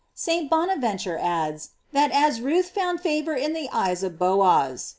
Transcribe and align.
* 0.07 0.13
St. 0.25 0.49
Bonaventnre 0.49 1.19
adds, 1.21 1.69
that 1.91 2.09
as 2.09 2.41
Ruth 2.41 2.69
found 2.71 3.01
fa 3.01 3.21
vor 3.23 3.35
in 3.35 3.53
the 3.53 3.69
eyes 3.71 4.01
of 4.01 4.17
Booz. 4.17 4.89